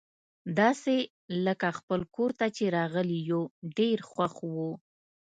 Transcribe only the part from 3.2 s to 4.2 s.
یو، ډېر